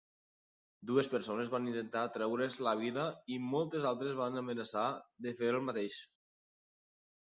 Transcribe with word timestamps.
Dues 0.91 1.09
persones 1.11 1.51
van 1.57 1.67
intentar 1.73 2.07
treure's 2.17 2.57
la 2.69 2.75
vida 2.81 3.05
i 3.37 3.39
moltes 3.53 3.89
altres 3.93 4.19
van 4.25 4.43
amenaçar 4.45 4.91
de 5.29 5.39
fer 5.43 5.57
el 5.57 5.67
mateix. 5.71 6.05